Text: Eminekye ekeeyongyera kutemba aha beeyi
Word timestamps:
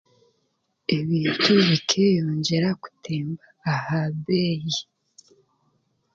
Eminekye 0.95 1.55
ekeeyongyera 1.75 2.69
kutemba 2.81 3.45
aha 3.73 3.99
beeyi 4.23 4.79